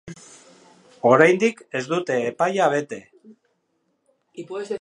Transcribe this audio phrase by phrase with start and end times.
[1.09, 3.03] Oraindik ez dute epaia bete.